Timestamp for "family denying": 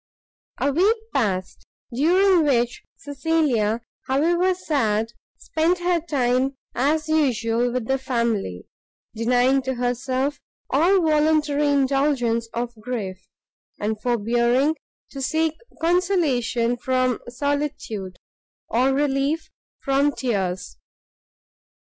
7.99-9.61